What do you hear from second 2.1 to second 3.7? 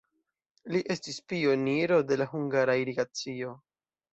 de la hungara irigacio.